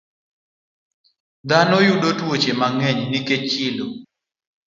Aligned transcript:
Dhano 1.49 1.77
yudo 1.87 2.09
tuoche 2.17 2.51
mang'eny 2.59 2.99
nikech 3.11 3.43
chilo. 3.51 3.87